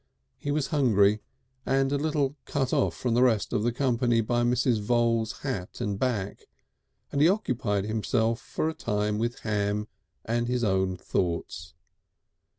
[0.39, 1.19] He was hungry,
[1.63, 4.79] and a little cut off from the rest of the company by Mrs.
[4.81, 6.47] Voules' hat and back,
[7.11, 9.87] and he occupied himself for a time with ham
[10.25, 11.75] and his own thoughts.